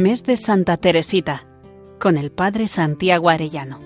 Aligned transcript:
Mes 0.00 0.24
de 0.24 0.34
Santa 0.36 0.78
Teresita, 0.78 1.46
con 1.98 2.16
el 2.16 2.30
Padre 2.30 2.68
Santiago 2.68 3.28
Arellano. 3.28 3.78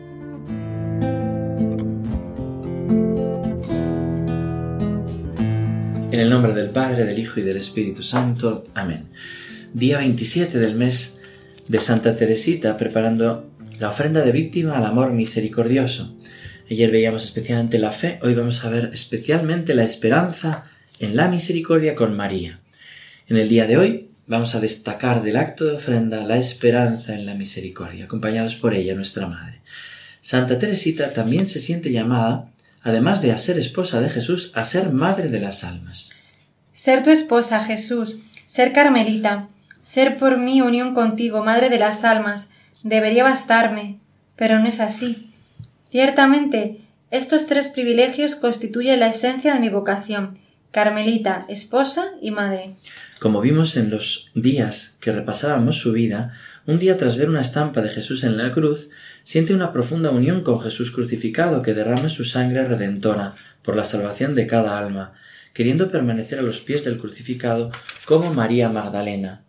En 6.13 6.21
el 6.21 6.31
nombre 6.31 6.53
del 6.53 6.71
Padre, 6.71 7.05
del 7.05 7.19
Hijo 7.19 7.41
y 7.41 7.43
del 7.43 7.57
Espíritu 7.57 8.05
Santo. 8.05 8.65
Amén. 8.75 9.07
Día 9.73 9.99
27 9.99 10.57
del 10.57 10.77
mes 10.77 11.19
de 11.67 11.81
Santa 11.81 12.15
Teresita, 12.15 12.77
preparando 12.77 13.51
la 13.81 13.89
ofrenda 13.89 14.23
de 14.23 14.31
víctima 14.31 14.77
al 14.77 14.87
amor 14.87 15.13
misericordioso. 15.13 16.17
Ayer 16.71 16.93
veíamos 16.93 17.25
especialmente 17.25 17.81
la 17.81 17.91
fe, 17.91 18.21
hoy 18.23 18.35
vamos 18.35 18.65
a 18.65 18.69
ver 18.69 18.91
especialmente 18.93 19.75
la 19.75 19.83
esperanza 19.83 20.63
en 21.01 21.17
la 21.17 21.27
misericordia 21.27 21.97
con 21.97 22.17
María. 22.17 22.61
En 23.27 23.37
el 23.37 23.49
día 23.49 23.67
de 23.67 23.79
hoy 23.79 24.14
vamos 24.27 24.55
a 24.55 24.61
destacar 24.61 25.23
del 25.23 25.37
acto 25.37 25.65
de 25.65 25.75
ofrenda 25.75 26.25
la 26.25 26.39
esperanza 26.39 27.15
en 27.15 27.27
la 27.27 27.35
misericordia, 27.35 28.07
acompañados 28.07 28.57
por 28.57 28.75
ella, 28.75 28.95
nuestra 28.95 29.27
Madre. 29.27 29.61
Santa 30.21 30.59
Teresita 30.59 31.13
también 31.13 31.47
se 31.47 31.61
siente 31.61 31.93
llamada, 31.93 32.49
además 32.83 33.21
de 33.21 33.33
a 33.33 33.39
ser 33.39 33.59
esposa 33.59 34.01
de 34.01 34.09
Jesús, 34.09 34.53
a 34.55 34.65
ser 34.65 34.91
madre 34.91 35.29
de 35.29 35.41
las 35.41 35.65
almas. 35.65 36.11
Ser 36.73 37.03
tu 37.05 37.11
esposa, 37.11 37.61
Jesús, 37.61 38.19
ser 38.47 38.73
carmelita, 38.73 39.49
ser 39.83 40.17
por 40.17 40.39
mí 40.39 40.63
unión 40.63 40.95
contigo, 40.95 41.45
madre 41.45 41.69
de 41.69 41.79
las 41.79 42.05
almas, 42.05 42.49
debería 42.83 43.23
bastarme, 43.25 43.99
pero 44.37 44.59
no 44.59 44.67
es 44.67 44.81
así. 44.81 45.31
Ciertamente, 45.91 46.81
estos 47.11 47.47
tres 47.47 47.69
privilegios 47.69 48.35
constituyen 48.35 49.01
la 49.01 49.09
esencia 49.09 49.55
de 49.55 49.61
mi 49.61 49.69
vocación, 49.69 50.39
carmelita, 50.75 51.47
esposa 51.49 52.15
y 52.21 52.33
madre. 52.33 52.75
Como 53.21 53.41
vimos 53.41 53.77
en 53.77 53.91
los 53.91 54.33
días 54.35 54.97
que 54.99 55.13
repasábamos 55.13 55.79
su 55.79 55.93
vida, 55.93 56.33
un 56.67 56.81
día 56.81 56.97
tras 56.97 57.17
ver 57.17 57.29
una 57.29 57.43
estampa 57.43 57.81
de 57.81 57.91
Jesús 57.91 58.25
en 58.25 58.37
la 58.37 58.51
cruz, 58.51 58.91
siente 59.23 59.55
una 59.55 59.73
profunda 59.73 60.11
unión 60.11 60.43
con 60.43 60.61
Jesús 60.61 60.91
crucificado 60.91 61.63
que 61.63 61.75
derrama 61.75 62.09
su 62.09 62.25
sangre 62.25 62.67
redentora 62.67 63.37
por 63.63 63.77
la 63.77 63.85
salvación 63.85 64.35
de 64.35 64.49
cada 64.49 64.77
alma, 64.77 65.13
queriendo 65.53 65.93
permanecer 65.93 66.41
a 66.41 66.43
los 66.43 66.59
pies 66.59 66.85
del 66.85 66.99
crucificado 66.99 67.71
como 68.05 68.35
María 68.35 68.69
Magdalena. 68.69 69.45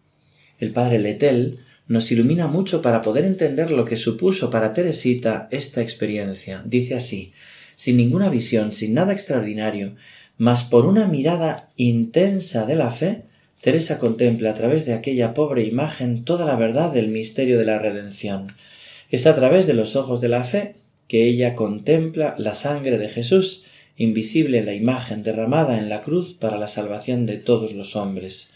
El 0.59 0.73
padre 0.73 1.00
Letel 1.00 1.58
nos 1.88 2.12
ilumina 2.12 2.46
mucho 2.46 2.84
para 2.84 3.02
poder 3.02 3.26
entender 3.26 3.72
lo 3.72 3.84
que 3.86 3.98
supuso 3.98 4.52
para 4.52 4.73
Teresita 4.73 5.48
esta 5.50 5.81
experiencia. 5.81 6.62
Dice 6.66 6.94
así, 6.94 7.34
sin 7.76 7.98
ninguna 7.98 8.30
visión, 8.30 8.73
sin 8.73 8.94
nada 8.94 9.12
extraordinario, 9.12 9.96
mas 10.38 10.64
por 10.64 10.86
una 10.86 11.08
mirada 11.08 11.69
intensa 11.78 12.66
de 12.66 12.75
la 12.75 12.91
fe, 12.91 13.23
Teresa 13.61 13.97
contempla 13.97 14.52
a 14.52 14.53
través 14.53 14.86
de 14.86 14.94
aquella 14.94 15.33
pobre 15.33 15.64
imagen 15.64 16.23
toda 16.23 16.45
la 16.45 16.55
verdad 16.55 16.91
del 16.91 17.08
misterio 17.08 17.58
de 17.58 17.66
la 17.66 17.80
redención. 17.80 18.47
Es 19.09 19.25
a 19.25 19.36
través 19.36 19.66
de 19.66 19.73
los 19.73 19.95
ojos 19.95 20.22
de 20.22 20.30
la 20.30 20.44
fe 20.44 20.75
que 21.08 21.25
ella 21.25 21.56
contempla 21.56 22.36
la 22.38 22.56
sangre 22.56 22.97
de 22.97 23.09
Jesús, 23.09 23.63
invisible 23.97 24.59
en 24.59 24.66
la 24.66 24.73
imagen 24.73 25.23
derramada 25.23 25.78
en 25.78 25.89
la 25.89 26.02
cruz 26.02 26.33
para 26.33 26.58
la 26.58 26.67
salvación 26.67 27.25
de 27.25 27.38
todos 27.38 27.73
los 27.73 27.95
hombres. 27.95 28.50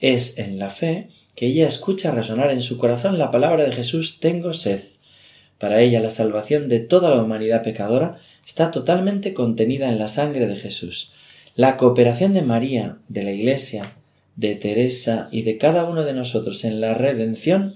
Es 0.00 0.36
en 0.38 0.58
la 0.58 0.70
fe 0.70 1.08
que 1.36 1.46
ella 1.46 1.66
escucha 1.66 2.10
resonar 2.10 2.50
en 2.50 2.60
su 2.60 2.76
corazón 2.76 3.18
la 3.18 3.30
palabra 3.30 3.64
de 3.64 3.72
Jesús 3.72 4.18
tengo 4.20 4.52
sed. 4.52 4.82
Para 5.58 5.80
ella 5.80 6.00
la 6.00 6.10
salvación 6.10 6.68
de 6.68 6.80
toda 6.80 7.10
la 7.10 7.22
humanidad 7.22 7.62
pecadora 7.62 8.18
está 8.46 8.70
totalmente 8.70 9.32
contenida 9.32 9.88
en 9.88 9.98
la 9.98 10.08
sangre 10.08 10.46
de 10.46 10.56
Jesús. 10.56 11.12
La 11.60 11.76
cooperación 11.76 12.32
de 12.32 12.40
María, 12.40 12.96
de 13.08 13.22
la 13.22 13.32
Iglesia, 13.32 13.92
de 14.34 14.54
Teresa 14.54 15.28
y 15.30 15.42
de 15.42 15.58
cada 15.58 15.84
uno 15.84 16.04
de 16.04 16.14
nosotros 16.14 16.64
en 16.64 16.80
la 16.80 16.94
redención 16.94 17.74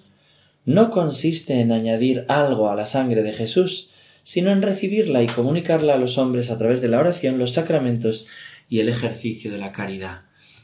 no 0.64 0.88
consiste 0.88 1.60
en 1.60 1.70
añadir 1.70 2.24
algo 2.28 2.70
a 2.70 2.76
la 2.76 2.86
sangre 2.86 3.22
de 3.22 3.34
Jesús, 3.34 3.90
sino 4.22 4.52
en 4.52 4.62
recibirla 4.62 5.22
y 5.22 5.26
comunicarla 5.26 5.92
a 5.92 5.98
los 5.98 6.16
hombres 6.16 6.50
a 6.50 6.56
través 6.56 6.80
de 6.80 6.88
la 6.88 6.98
oración, 6.98 7.38
los 7.38 7.52
sacramentos 7.52 8.26
y 8.70 8.80
el 8.80 8.88
ejercicio 8.88 9.52
de 9.52 9.58
la 9.58 9.70
caridad. 9.70 10.22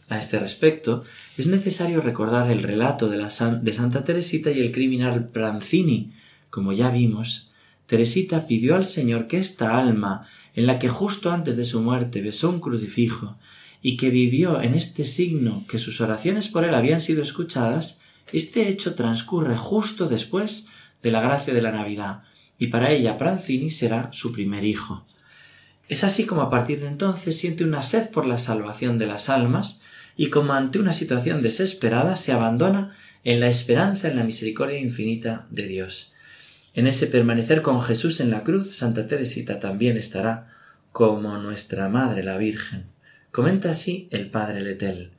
A 0.09 0.17
este 0.17 0.39
respecto, 0.39 1.05
es 1.37 1.47
necesario 1.47 2.01
recordar 2.01 2.51
el 2.51 2.63
relato 2.63 3.11
de, 3.11 3.29
Santa 3.29 4.03
Teresita 4.03 4.51
y 4.51 4.61
el 4.61 4.73
criminal 4.73 5.29
Pranzini. 5.29 6.15
Como 6.49 6.73
ya 6.73 6.89
vimos, 6.89 7.51
Teresita 7.85 8.47
pidió 8.47 8.77
al 8.77 8.87
Señor 8.87 9.27
que 9.27 9.37
esta 9.37 9.79
alma, 9.79 10.27
en 10.55 10.67
la 10.67 10.79
que 10.79 10.89
justo 10.89 11.31
antes 11.31 11.57
de 11.57 11.65
su 11.65 11.81
muerte 11.81 12.21
besó 12.21 12.51
un 12.51 12.61
crucifijo, 12.61 13.39
y 13.83 13.97
que 13.97 14.11
vivió 14.11 14.61
en 14.61 14.75
este 14.75 15.05
signo 15.05 15.65
que 15.69 15.79
sus 15.79 16.01
oraciones 16.01 16.49
por 16.49 16.65
él 16.65 16.75
habían 16.75 17.01
sido 17.01 17.23
escuchadas, 17.23 18.01
este 18.33 18.69
hecho 18.69 18.95
transcurre 18.95 19.57
justo 19.57 20.09
después 20.09 20.67
de 21.03 21.11
la 21.11 21.21
gracia 21.21 21.55
de 21.55 21.63
la 21.63 21.73
Navidad, 21.73 22.23
y 22.59 22.67
para 22.67 22.91
ella 22.91 23.17
Pranzini 23.17 23.71
será 23.71 24.13
su 24.13 24.33
primer 24.33 24.65
hijo. 24.65 25.07
Es 25.89 26.05
así 26.05 26.25
como 26.25 26.43
a 26.43 26.51
partir 26.51 26.81
de 26.81 26.87
entonces 26.87 27.39
siente 27.39 27.65
una 27.65 27.83
sed 27.83 28.11
por 28.11 28.27
la 28.27 28.39
salvación 28.39 28.99
de 28.99 29.07
las 29.07 29.29
almas, 29.29 29.81
y 30.17 30.27
como 30.29 30.53
ante 30.53 30.79
una 30.79 30.93
situación 30.93 31.43
desesperada 31.43 32.17
se 32.17 32.33
abandona 32.33 32.95
en 33.25 33.41
la 33.41 33.49
esperanza 33.49 34.09
en 34.09 34.17
la 34.17 34.25
misericordia 34.25 34.79
infinita 34.79 35.47
de 35.51 35.67
Dios. 35.67 36.13
En 36.73 36.87
ese 36.87 37.09
permanecer 37.09 37.63
con 37.63 37.81
Jesús 37.81 38.21
en 38.21 38.31
la 38.31 38.45
cruz, 38.45 38.77
Santa 38.77 39.09
Teresita 39.09 39.59
también 39.59 39.97
estará 39.97 40.49
como 40.93 41.37
nuestra 41.39 41.89
Madre 41.89 42.23
la 42.23 42.37
Virgen. 42.37 42.85
Comenta 43.33 43.71
así 43.71 44.09
el 44.11 44.31
padre 44.31 44.61
Letel. 44.61 45.11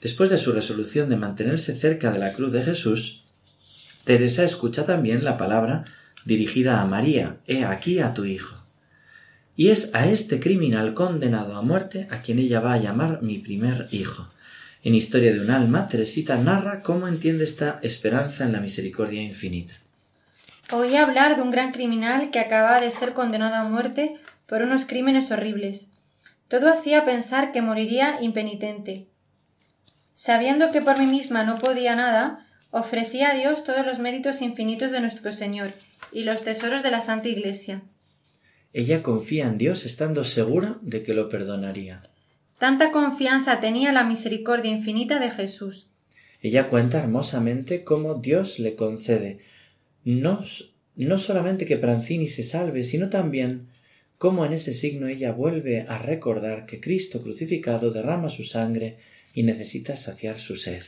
Después 0.00 0.28
de 0.30 0.38
su 0.38 0.52
resolución 0.52 1.08
de 1.08 1.16
mantenerse 1.16 1.74
cerca 1.74 2.10
de 2.10 2.18
la 2.18 2.32
cruz 2.32 2.52
de 2.52 2.62
Jesús, 2.62 3.22
Teresa 4.04 4.44
escucha 4.44 4.84
también 4.84 5.24
la 5.24 5.36
palabra 5.36 5.84
dirigida 6.24 6.80
a 6.80 6.86
María, 6.86 7.36
He 7.46 7.64
aquí 7.64 8.00
a 8.00 8.12
tu 8.12 8.24
hijo. 8.24 8.56
Y 9.56 9.68
es 9.68 9.90
a 9.94 10.06
este 10.06 10.40
criminal 10.40 10.94
condenado 10.94 11.56
a 11.56 11.62
muerte 11.62 12.08
a 12.10 12.22
quien 12.22 12.38
ella 12.38 12.60
va 12.60 12.74
a 12.74 12.78
llamar 12.78 13.22
mi 13.22 13.38
primer 13.38 13.88
hijo. 13.90 14.30
En 14.82 14.94
Historia 14.94 15.32
de 15.34 15.40
un 15.40 15.50
alma, 15.50 15.88
Teresita 15.88 16.38
narra 16.38 16.82
cómo 16.82 17.08
entiende 17.08 17.44
esta 17.44 17.78
esperanza 17.82 18.44
en 18.44 18.52
la 18.52 18.60
misericordia 18.60 19.22
infinita. 19.22 19.74
Oí 20.72 20.96
hablar 20.96 21.36
de 21.36 21.42
un 21.42 21.50
gran 21.50 21.72
criminal 21.72 22.30
que 22.30 22.38
acaba 22.38 22.80
de 22.80 22.90
ser 22.92 23.12
condenado 23.12 23.56
a 23.56 23.64
muerte 23.64 24.14
por 24.46 24.62
unos 24.62 24.86
crímenes 24.86 25.32
horribles. 25.32 25.88
Todo 26.48 26.72
hacía 26.72 27.04
pensar 27.04 27.50
que 27.50 27.62
moriría 27.62 28.18
impenitente. 28.20 29.06
Sabiendo 30.14 30.70
que 30.70 30.80
por 30.80 30.98
mí 30.98 31.06
misma 31.06 31.44
no 31.44 31.56
podía 31.56 31.96
nada, 31.96 32.46
ofrecí 32.70 33.22
a 33.22 33.34
Dios 33.34 33.64
todos 33.64 33.84
los 33.84 33.98
méritos 33.98 34.42
infinitos 34.42 34.92
de 34.92 35.00
nuestro 35.00 35.32
Señor 35.32 35.72
y 36.12 36.22
los 36.22 36.44
tesoros 36.44 36.82
de 36.82 36.90
la 36.92 37.00
Santa 37.00 37.28
Iglesia. 37.28 37.82
Ella 38.72 39.02
confía 39.02 39.46
en 39.46 39.58
Dios 39.58 39.84
estando 39.84 40.22
segura 40.22 40.76
de 40.82 41.02
que 41.02 41.14
lo 41.14 41.28
perdonaría. 41.28 42.02
Tanta 42.58 42.92
confianza 42.92 43.58
tenía 43.60 43.90
la 43.90 44.04
misericordia 44.04 44.70
infinita 44.70 45.18
de 45.18 45.30
Jesús. 45.30 45.88
Ella 46.42 46.68
cuenta 46.68 46.98
hermosamente 46.98 47.82
cómo 47.82 48.14
Dios 48.14 48.58
le 48.58 48.76
concede 48.76 49.40
no, 50.04 50.42
no 50.96 51.18
solamente 51.18 51.66
que 51.66 51.76
Pranzini 51.76 52.26
se 52.26 52.42
salve, 52.42 52.84
sino 52.84 53.08
también 53.08 53.68
cómo 54.18 54.44
en 54.44 54.52
ese 54.52 54.74
signo 54.74 55.08
ella 55.08 55.32
vuelve 55.32 55.86
a 55.88 55.98
recordar 55.98 56.66
que 56.66 56.80
Cristo 56.80 57.22
crucificado 57.22 57.90
derrama 57.90 58.28
su 58.28 58.44
sangre 58.44 58.98
y 59.34 59.42
necesita 59.42 59.96
saciar 59.96 60.38
su 60.38 60.56
sed. 60.56 60.82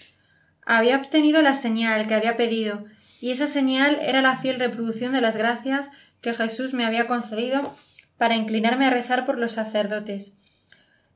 Había 0.64 0.96
obtenido 0.96 1.42
la 1.42 1.54
señal 1.54 2.06
que 2.06 2.14
había 2.14 2.36
pedido, 2.36 2.84
y 3.20 3.30
esa 3.30 3.46
señal 3.46 3.98
era 4.02 4.22
la 4.22 4.36
fiel 4.38 4.58
reproducción 4.58 5.12
de 5.12 5.20
las 5.20 5.36
gracias 5.36 5.90
que 6.20 6.34
Jesús 6.34 6.74
me 6.74 6.84
había 6.84 7.06
concedido 7.06 7.74
para 8.18 8.36
inclinarme 8.36 8.86
a 8.86 8.90
rezar 8.90 9.26
por 9.26 9.38
los 9.38 9.52
sacerdotes. 9.52 10.34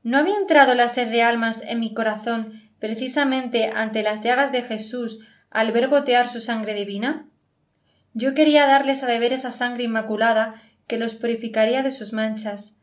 ¿No 0.02 0.18
había 0.18 0.36
entrado 0.36 0.74
la 0.74 0.88
sed 0.88 1.08
de 1.08 1.22
almas 1.22 1.62
en 1.66 1.80
mi 1.80 1.94
corazón 1.94 2.62
precisamente 2.78 3.70
ante 3.74 4.02
las 4.02 4.20
llagas 4.20 4.52
de 4.52 4.62
Jesús 4.62 5.20
al 5.50 5.72
ver 5.72 5.88
gotear 5.88 6.28
su 6.28 6.40
sangre 6.40 6.74
divina? 6.74 7.26
Yo 8.18 8.32
quería 8.32 8.66
darles 8.66 9.02
a 9.02 9.06
beber 9.08 9.34
esa 9.34 9.52
sangre 9.52 9.84
inmaculada 9.84 10.62
que 10.88 10.96
los 10.96 11.14
purificaría 11.14 11.82
de 11.82 11.90
sus 11.90 12.14
manchas. 12.14 12.74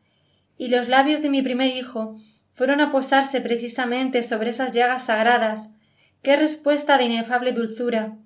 Y 0.56 0.68
los 0.68 0.88
labios 0.88 1.22
de 1.22 1.30
mi 1.30 1.42
primer 1.42 1.74
hijo 1.74 2.20
fueron 2.52 2.80
a 2.80 2.92
posarse 2.92 3.40
precisamente 3.40 4.22
sobre 4.22 4.50
esas 4.50 4.70
llagas 4.70 5.06
sagradas. 5.06 5.70
¡Qué 6.22 6.36
respuesta 6.36 6.98
de 6.98 7.06
inefable 7.06 7.50
dulzura! 7.50 8.16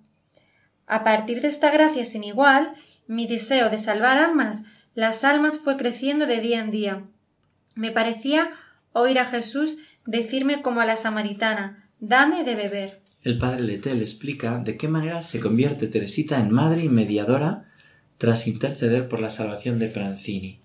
A 0.86 1.02
partir 1.02 1.40
de 1.40 1.48
esta 1.48 1.70
gracia 1.70 2.04
sin 2.04 2.24
igual, 2.24 2.74
mi 3.06 3.26
deseo 3.26 3.70
de 3.70 3.78
salvar 3.78 4.18
almas, 4.18 4.60
las 4.92 5.24
almas 5.24 5.58
fue 5.58 5.78
creciendo 5.78 6.26
de 6.26 6.40
día 6.40 6.60
en 6.60 6.70
día. 6.70 7.04
Me 7.74 7.90
parecía 7.90 8.50
oír 8.92 9.18
a 9.18 9.24
Jesús 9.24 9.78
decirme 10.04 10.60
como 10.60 10.82
a 10.82 10.84
la 10.84 10.98
samaritana 10.98 11.88
Dame 12.00 12.44
de 12.44 12.54
beber. 12.54 13.07
El 13.28 13.36
padre 13.36 13.62
Letel 13.62 14.00
explica 14.00 14.56
de 14.56 14.78
qué 14.78 14.88
manera 14.88 15.22
se 15.22 15.38
convierte 15.38 15.86
Teresita 15.86 16.40
en 16.40 16.50
madre 16.50 16.82
y 16.84 16.88
mediadora 16.88 17.66
tras 18.16 18.46
interceder 18.46 19.06
por 19.06 19.20
la 19.20 19.28
salvación 19.28 19.78
de 19.78 19.88
Pranzini. 19.88 20.60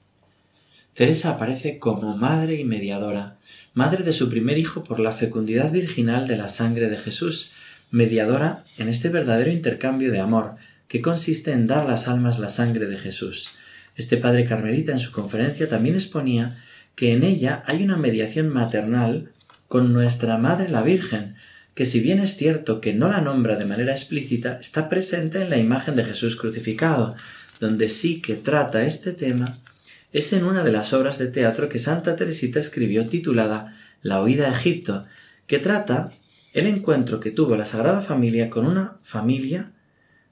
Teresa 0.93 1.31
aparece 1.31 1.77
como 1.77 2.15
madre 2.15 2.55
y 2.55 2.63
mediadora, 2.63 3.35
madre 3.73 4.05
de 4.05 4.13
su 4.13 4.29
primer 4.29 4.57
hijo 4.57 4.81
por 4.85 5.01
la 5.01 5.11
fecundidad 5.11 5.73
virginal 5.73 6.25
de 6.25 6.37
la 6.37 6.47
sangre 6.47 6.89
de 6.89 6.95
Jesús, 6.95 7.51
mediadora 7.91 8.63
en 8.77 8.87
este 8.87 9.09
verdadero 9.09 9.51
intercambio 9.51 10.09
de 10.09 10.21
amor 10.21 10.51
que 10.87 11.01
consiste 11.01 11.51
en 11.51 11.67
dar 11.67 11.85
las 11.85 12.07
almas 12.07 12.39
la 12.39 12.49
sangre 12.49 12.85
de 12.85 12.97
Jesús. 12.97 13.49
Este 13.97 14.15
padre 14.15 14.45
carmelita 14.45 14.93
en 14.93 14.99
su 14.99 15.11
conferencia 15.11 15.67
también 15.67 15.95
exponía 15.95 16.63
que 16.95 17.11
en 17.11 17.23
ella 17.23 17.61
hay 17.65 17.83
una 17.83 17.97
mediación 17.97 18.47
maternal 18.47 19.33
con 19.67 19.91
nuestra 19.91 20.37
Madre 20.37 20.69
la 20.69 20.81
Virgen, 20.81 21.35
que 21.75 21.85
si 21.85 21.99
bien 21.99 22.19
es 22.19 22.35
cierto 22.37 22.81
que 22.81 22.93
no 22.93 23.07
la 23.07 23.21
nombra 23.21 23.55
de 23.55 23.65
manera 23.65 23.93
explícita, 23.93 24.59
está 24.59 24.89
presente 24.89 25.41
en 25.41 25.49
la 25.49 25.57
imagen 25.57 25.95
de 25.95 26.03
Jesús 26.03 26.35
crucificado, 26.35 27.15
donde 27.59 27.89
sí 27.89 28.21
que 28.21 28.35
trata 28.35 28.85
este 28.85 29.13
tema 29.13 29.59
es 30.13 30.31
en 30.31 30.45
una 30.45 30.63
de 30.63 30.71
las 30.71 30.93
obras 30.93 31.17
de 31.17 31.27
teatro 31.27 31.67
que 31.69 31.79
Santa 31.79 32.15
Teresita 32.15 32.59
escribió 32.59 33.07
titulada 33.07 33.75
La 34.03 34.21
huida 34.21 34.47
a 34.47 34.55
Egipto, 34.55 35.05
que 35.47 35.57
trata 35.57 36.11
el 36.53 36.67
encuentro 36.67 37.19
que 37.19 37.31
tuvo 37.31 37.55
la 37.55 37.65
Sagrada 37.65 37.99
Familia 37.99 38.51
con 38.51 38.67
una 38.67 38.97
familia 39.01 39.71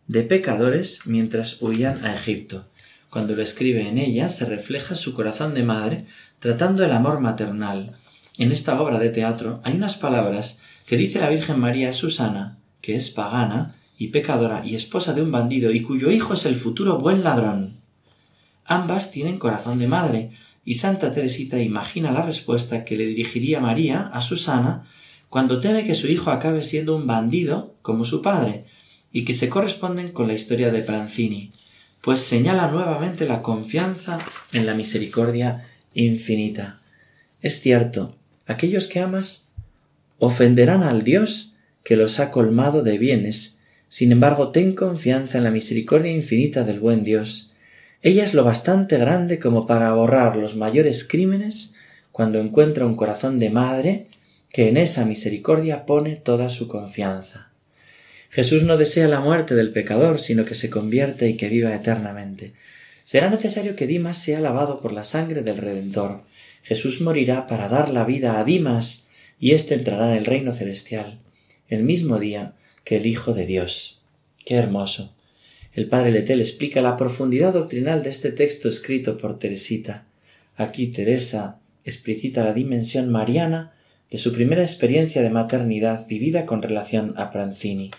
de 0.05 0.21
pecadores 0.21 1.01
mientras 1.05 1.61
huían 1.63 2.05
a 2.05 2.13
Egipto. 2.13 2.67
Cuando 3.09 3.35
lo 3.35 3.41
escribe 3.41 3.87
en 3.87 3.97
ella 3.97 4.29
se 4.29 4.45
refleja 4.45 4.93
su 4.93 5.15
corazón 5.15 5.55
de 5.55 5.63
madre 5.63 6.05
tratando 6.39 6.85
el 6.85 6.91
amor 6.91 7.19
maternal. 7.19 7.95
En 8.37 8.51
esta 8.51 8.79
obra 8.79 8.99
de 8.99 9.09
teatro 9.09 9.61
hay 9.63 9.73
unas 9.73 9.95
palabras 9.95 10.59
que 10.85 10.97
dice 10.97 11.19
la 11.19 11.29
Virgen 11.29 11.59
María 11.59 11.89
a 11.89 11.93
Susana, 11.93 12.57
que 12.81 12.95
es 12.95 13.09
pagana 13.09 13.75
y 13.97 14.07
pecadora 14.07 14.63
y 14.65 14.75
esposa 14.75 15.13
de 15.13 15.21
un 15.21 15.31
bandido 15.31 15.71
y 15.71 15.81
cuyo 15.81 16.11
hijo 16.11 16.33
es 16.33 16.45
el 16.45 16.55
futuro 16.55 16.97
buen 16.97 17.23
ladrón. 17.23 17.77
Ambas 18.65 19.11
tienen 19.11 19.39
corazón 19.39 19.79
de 19.79 19.87
madre, 19.87 20.31
y 20.63 20.75
Santa 20.75 21.13
Teresita 21.13 21.59
imagina 21.59 22.11
la 22.11 22.21
respuesta 22.21 22.85
que 22.85 22.95
le 22.95 23.05
dirigiría 23.05 23.59
María 23.59 24.11
a 24.13 24.21
Susana 24.21 24.85
cuando 25.29 25.59
teme 25.59 25.85
que 25.85 25.95
su 25.95 26.07
hijo 26.07 26.29
acabe 26.29 26.61
siendo 26.63 26.95
un 26.95 27.07
bandido 27.07 27.75
como 27.81 28.05
su 28.05 28.21
padre, 28.21 28.65
y 29.13 29.23
que 29.23 29.33
se 29.33 29.49
corresponden 29.49 30.11
con 30.11 30.27
la 30.27 30.33
historia 30.33 30.71
de 30.71 30.81
Pranzini, 30.81 31.51
pues 32.01 32.21
señala 32.21 32.69
nuevamente 32.69 33.27
la 33.27 33.41
confianza 33.41 34.19
en 34.51 34.65
la 34.65 34.73
misericordia 34.73 35.67
infinita. 35.93 36.81
Es 37.41 37.61
cierto, 37.61 38.15
aquellos 38.45 38.87
que 38.87 38.99
amas 38.99 39.40
ofenderán 40.21 40.83
al 40.83 41.03
Dios 41.03 41.55
que 41.83 41.97
los 41.97 42.19
ha 42.21 42.31
colmado 42.31 42.83
de 42.83 42.97
bienes, 42.97 43.57
sin 43.89 44.13
embargo 44.13 44.51
ten 44.51 44.73
confianza 44.73 45.37
en 45.37 45.43
la 45.43 45.51
misericordia 45.51 46.11
infinita 46.11 46.63
del 46.63 46.79
buen 46.79 47.03
Dios, 47.03 47.51
ella 48.03 48.23
es 48.23 48.33
lo 48.33 48.43
bastante 48.43 48.97
grande 48.97 49.37
como 49.37 49.67
para 49.67 49.93
borrar 49.93 50.35
los 50.35 50.55
mayores 50.55 51.03
crímenes 51.03 51.73
cuando 52.11 52.39
encuentra 52.39 52.85
un 52.85 52.95
corazón 52.95 53.37
de 53.37 53.51
madre 53.51 54.07
que 54.49 54.69
en 54.69 54.77
esa 54.77 55.05
misericordia 55.05 55.85
pone 55.85 56.15
toda 56.15 56.49
su 56.49 56.67
confianza. 56.67 57.51
Jesús 58.29 58.63
no 58.63 58.77
desea 58.77 59.07
la 59.07 59.19
muerte 59.19 59.55
del 59.55 59.71
pecador, 59.71 60.19
sino 60.19 60.45
que 60.45 60.55
se 60.55 60.69
convierte 60.69 61.29
y 61.29 61.37
que 61.37 61.49
viva 61.49 61.75
eternamente. 61.75 62.53
Será 63.03 63.29
necesario 63.29 63.75
que 63.75 63.87
Dimas 63.87 64.17
sea 64.17 64.39
lavado 64.39 64.81
por 64.81 64.93
la 64.93 65.03
sangre 65.03 65.41
del 65.43 65.57
Redentor. 65.57 66.21
Jesús 66.63 67.01
morirá 67.01 67.45
para 67.45 67.69
dar 67.69 67.89
la 67.89 68.05
vida 68.05 68.39
a 68.39 68.43
Dimas, 68.43 69.05
y 69.41 69.51
éste 69.51 69.73
entrará 69.73 70.11
en 70.11 70.17
el 70.17 70.25
reino 70.25 70.53
celestial, 70.53 71.17
el 71.67 71.83
mismo 71.83 72.19
día 72.19 72.53
que 72.85 72.97
el 72.97 73.07
Hijo 73.07 73.33
de 73.33 73.47
Dios. 73.47 73.99
Qué 74.45 74.55
hermoso. 74.55 75.13
El 75.73 75.87
padre 75.87 76.11
Letel 76.11 76.41
explica 76.41 76.79
la 76.79 76.95
profundidad 76.95 77.53
doctrinal 77.53 78.03
de 78.03 78.11
este 78.11 78.31
texto 78.31 78.69
escrito 78.69 79.17
por 79.17 79.39
Teresita. 79.39 80.05
Aquí 80.55 80.87
Teresa 80.87 81.59
explicita 81.83 82.43
la 82.43 82.53
dimensión 82.53 83.09
mariana 83.09 83.73
de 84.11 84.19
su 84.19 84.31
primera 84.31 84.61
experiencia 84.61 85.23
de 85.23 85.31
maternidad 85.31 86.05
vivida 86.07 86.45
con 86.45 86.61
relación 86.61 87.15
a 87.17 87.31
Pranzini. 87.31 87.89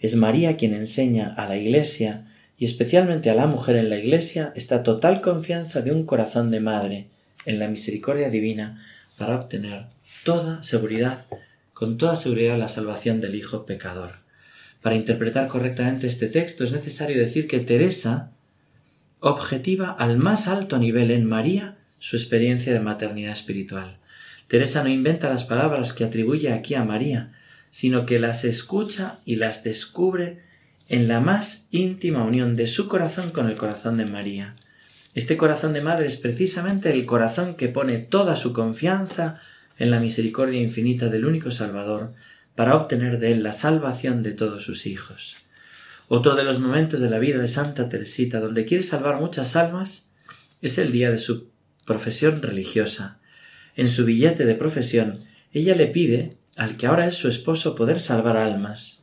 Es 0.00 0.16
María 0.16 0.56
quien 0.56 0.72
enseña 0.72 1.34
a 1.36 1.46
la 1.46 1.58
Iglesia 1.58 2.24
y 2.56 2.64
especialmente 2.64 3.28
a 3.28 3.34
la 3.34 3.46
mujer 3.46 3.76
en 3.76 3.90
la 3.90 3.98
Iglesia 3.98 4.52
esta 4.56 4.82
total 4.82 5.20
confianza 5.20 5.82
de 5.82 5.92
un 5.92 6.06
corazón 6.06 6.50
de 6.50 6.60
madre 6.60 7.06
en 7.44 7.58
la 7.58 7.68
misericordia 7.68 8.30
divina 8.30 8.82
para 9.18 9.36
obtener 9.36 9.95
toda 10.26 10.60
seguridad, 10.64 11.24
con 11.72 11.98
toda 11.98 12.16
seguridad 12.16 12.58
la 12.58 12.66
salvación 12.66 13.20
del 13.20 13.36
Hijo 13.36 13.64
pecador. 13.64 14.16
Para 14.82 14.96
interpretar 14.96 15.46
correctamente 15.46 16.08
este 16.08 16.26
texto 16.26 16.64
es 16.64 16.72
necesario 16.72 17.16
decir 17.16 17.46
que 17.46 17.60
Teresa 17.60 18.32
objetiva 19.20 19.92
al 19.92 20.18
más 20.18 20.48
alto 20.48 20.78
nivel 20.78 21.12
en 21.12 21.26
María 21.26 21.76
su 22.00 22.16
experiencia 22.16 22.72
de 22.72 22.80
maternidad 22.80 23.34
espiritual. 23.34 23.98
Teresa 24.48 24.82
no 24.82 24.88
inventa 24.88 25.28
las 25.28 25.44
palabras 25.44 25.92
que 25.92 26.02
atribuye 26.02 26.52
aquí 26.52 26.74
a 26.74 26.84
María, 26.84 27.32
sino 27.70 28.04
que 28.04 28.18
las 28.18 28.44
escucha 28.44 29.20
y 29.24 29.36
las 29.36 29.62
descubre 29.62 30.42
en 30.88 31.06
la 31.06 31.20
más 31.20 31.68
íntima 31.70 32.24
unión 32.24 32.56
de 32.56 32.66
su 32.66 32.88
corazón 32.88 33.30
con 33.30 33.48
el 33.48 33.54
corazón 33.54 33.96
de 33.96 34.06
María. 34.06 34.56
Este 35.14 35.36
corazón 35.36 35.72
de 35.72 35.82
madre 35.82 36.08
es 36.08 36.16
precisamente 36.16 36.90
el 36.90 37.06
corazón 37.06 37.54
que 37.54 37.68
pone 37.68 37.98
toda 37.98 38.34
su 38.34 38.52
confianza 38.52 39.40
en 39.78 39.90
la 39.90 40.00
misericordia 40.00 40.60
infinita 40.60 41.08
del 41.08 41.26
único 41.26 41.50
Salvador, 41.50 42.14
para 42.54 42.76
obtener 42.76 43.18
de 43.18 43.32
él 43.32 43.42
la 43.42 43.52
salvación 43.52 44.22
de 44.22 44.32
todos 44.32 44.64
sus 44.64 44.86
hijos. 44.86 45.36
Otro 46.08 46.34
de 46.36 46.44
los 46.44 46.60
momentos 46.60 47.00
de 47.00 47.10
la 47.10 47.18
vida 47.18 47.38
de 47.38 47.48
Santa 47.48 47.88
Teresita 47.88 48.40
donde 48.40 48.64
quiere 48.64 48.82
salvar 48.82 49.20
muchas 49.20 49.56
almas 49.56 50.08
es 50.62 50.78
el 50.78 50.92
día 50.92 51.10
de 51.10 51.18
su 51.18 51.48
profesión 51.84 52.42
religiosa. 52.42 53.18
En 53.74 53.88
su 53.88 54.04
billete 54.04 54.46
de 54.46 54.54
profesión, 54.54 55.24
ella 55.52 55.74
le 55.74 55.86
pide 55.86 56.36
al 56.56 56.76
que 56.76 56.86
ahora 56.86 57.06
es 57.06 57.16
su 57.16 57.28
esposo 57.28 57.74
poder 57.74 58.00
salvar 58.00 58.36
almas. 58.36 59.02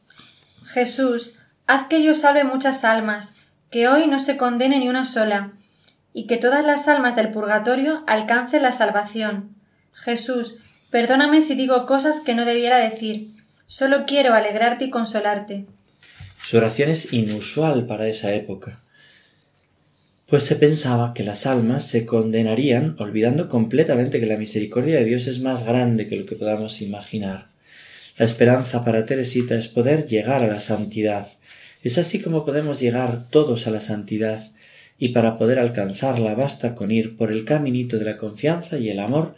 Jesús, 0.66 1.36
haz 1.68 1.88
que 1.88 2.04
yo 2.04 2.16
salve 2.16 2.44
muchas 2.44 2.84
almas, 2.84 3.34
que 3.70 3.88
hoy 3.88 4.08
no 4.08 4.20
se 4.20 4.38
condene 4.38 4.80
ni 4.80 4.90
una 4.90 5.06
sola, 5.06 5.52
y 6.14 6.26
que 6.26 6.38
todas 6.38 6.66
las 6.66 6.88
almas 6.88 7.16
del 7.16 7.32
purgatorio 7.32 8.04
alcancen 8.08 8.64
la 8.64 8.72
salvación. 8.72 9.56
Jesús, 9.92 10.58
perdóname 10.94 11.42
si 11.42 11.56
digo 11.56 11.88
cosas 11.88 12.22
que 12.22 12.36
no 12.36 12.46
debiera 12.46 12.78
decir, 12.78 13.34
Solo 13.66 14.04
quiero 14.06 14.36
alegrarte 14.36 14.86
y 14.86 14.90
consolarte. 14.92 15.66
Su 16.46 16.58
oración 16.58 16.92
es 16.92 17.12
inusual 17.12 17.88
para 17.88 18.08
esa 18.08 18.36
época, 18.36 18.84
pues 20.28 20.44
se 20.44 20.56
pensaba 20.56 21.16
que 21.16 21.24
las 21.24 21.48
almas 21.48 21.88
se 21.88 22.06
condenarían 22.06 22.96
olvidando 23.00 23.50
completamente 23.50 24.20
que 24.20 24.28
la 24.28 24.38
misericordia 24.38 25.00
de 25.00 25.06
Dios 25.06 25.26
es 25.26 25.40
más 25.40 25.66
grande 25.66 26.08
que 26.08 26.18
lo 26.18 26.28
que 26.28 26.36
podamos 26.36 26.82
imaginar. 26.82 27.48
La 28.16 28.26
esperanza 28.26 28.86
para 28.86 29.08
Teresita 29.08 29.56
es 29.56 29.68
poder 29.68 30.06
llegar 30.06 30.44
a 30.44 30.48
la 30.48 30.62
santidad. 30.62 31.28
Es 31.82 31.98
así 31.98 32.22
como 32.22 32.46
podemos 32.46 32.80
llegar 32.80 33.28
todos 33.32 33.66
a 33.66 33.72
la 33.72 33.82
santidad, 33.82 34.52
y 35.00 35.10
para 35.10 35.40
poder 35.40 35.58
alcanzarla 35.58 36.36
basta 36.36 36.76
con 36.76 36.92
ir 36.92 37.18
por 37.18 37.32
el 37.32 37.46
caminito 37.46 37.98
de 37.98 38.06
la 38.06 38.18
confianza 38.18 38.78
y 38.78 38.92
el 38.92 39.00
amor 39.00 39.36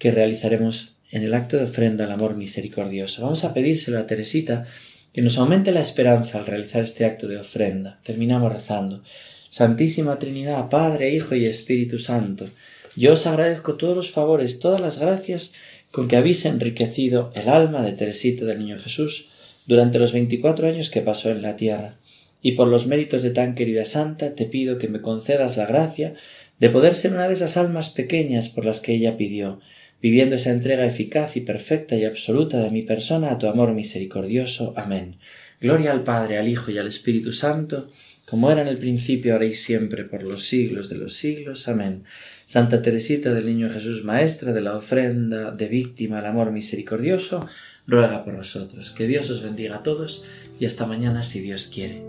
que 0.00 0.10
realizaremos 0.10 0.96
en 1.12 1.22
el 1.22 1.34
acto 1.34 1.56
de 1.56 1.64
ofrenda 1.64 2.06
al 2.06 2.10
amor 2.10 2.34
misericordioso. 2.34 3.22
Vamos 3.22 3.44
a 3.44 3.54
pedírselo 3.54 4.00
a 4.00 4.06
Teresita 4.08 4.64
que 5.12 5.22
nos 5.22 5.38
aumente 5.38 5.70
la 5.70 5.80
esperanza 5.80 6.38
al 6.38 6.46
realizar 6.46 6.82
este 6.82 7.04
acto 7.04 7.28
de 7.28 7.36
ofrenda. 7.36 8.00
Terminamos 8.02 8.52
rezando. 8.52 9.04
Santísima 9.50 10.18
Trinidad, 10.18 10.68
Padre, 10.68 11.14
Hijo 11.14 11.34
y 11.34 11.46
Espíritu 11.46 11.98
Santo, 11.98 12.48
yo 12.96 13.12
os 13.12 13.26
agradezco 13.26 13.74
todos 13.74 13.96
los 13.96 14.10
favores, 14.10 14.58
todas 14.58 14.80
las 14.80 14.98
gracias 14.98 15.52
con 15.90 16.08
que 16.08 16.16
habéis 16.16 16.44
enriquecido 16.44 17.30
el 17.34 17.48
alma 17.48 17.82
de 17.82 17.92
Teresita 17.92 18.44
del 18.44 18.58
Niño 18.58 18.78
Jesús 18.78 19.26
durante 19.66 19.98
los 19.98 20.12
veinticuatro 20.12 20.66
años 20.66 20.90
que 20.90 21.00
pasó 21.00 21.30
en 21.30 21.42
la 21.42 21.56
tierra. 21.56 21.94
Y 22.42 22.52
por 22.52 22.68
los 22.68 22.86
méritos 22.86 23.22
de 23.22 23.30
tan 23.30 23.54
querida 23.54 23.84
Santa, 23.84 24.34
te 24.34 24.46
pido 24.46 24.78
que 24.78 24.88
me 24.88 25.00
concedas 25.00 25.56
la 25.56 25.66
gracia 25.66 26.14
de 26.58 26.70
poder 26.70 26.94
ser 26.94 27.12
una 27.12 27.28
de 27.28 27.34
esas 27.34 27.56
almas 27.56 27.90
pequeñas 27.90 28.48
por 28.48 28.64
las 28.64 28.80
que 28.80 28.94
ella 28.94 29.16
pidió, 29.16 29.60
viviendo 30.02 30.36
esa 30.36 30.50
entrega 30.50 30.86
eficaz 30.86 31.36
y 31.36 31.40
perfecta 31.40 31.96
y 31.96 32.04
absoluta 32.04 32.58
de 32.58 32.70
mi 32.70 32.82
persona 32.82 33.30
a 33.30 33.38
tu 33.38 33.46
amor 33.48 33.72
misericordioso. 33.72 34.72
Amén. 34.76 35.16
Gloria 35.60 35.92
al 35.92 36.04
Padre, 36.04 36.38
al 36.38 36.48
Hijo 36.48 36.70
y 36.70 36.78
al 36.78 36.86
Espíritu 36.86 37.32
Santo, 37.32 37.88
como 38.24 38.50
era 38.50 38.62
en 38.62 38.68
el 38.68 38.78
principio, 38.78 39.32
ahora 39.32 39.44
y 39.44 39.54
siempre, 39.54 40.04
por 40.04 40.22
los 40.22 40.46
siglos 40.46 40.88
de 40.88 40.96
los 40.96 41.14
siglos. 41.14 41.68
Amén. 41.68 42.04
Santa 42.44 42.80
Teresita 42.80 43.34
del 43.34 43.46
Niño 43.46 43.68
Jesús, 43.68 44.04
Maestra 44.04 44.52
de 44.52 44.60
la 44.60 44.76
ofrenda 44.76 45.50
de 45.50 45.68
víctima 45.68 46.20
al 46.20 46.26
amor 46.26 46.52
misericordioso, 46.52 47.46
ruega 47.86 48.24
por 48.24 48.34
nosotros. 48.34 48.90
Que 48.92 49.06
Dios 49.06 49.28
os 49.30 49.42
bendiga 49.42 49.76
a 49.76 49.82
todos 49.82 50.24
y 50.58 50.66
hasta 50.66 50.86
mañana 50.86 51.24
si 51.24 51.40
Dios 51.40 51.68
quiere. 51.72 52.02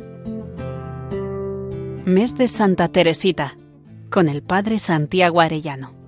Mes 2.05 2.37
de 2.37 2.47
Santa 2.47 2.87
Teresita, 2.87 3.57
con 4.09 4.29
el 4.29 4.41
Padre 4.41 4.79
Santiago 4.79 5.41
Arellano. 5.41 6.00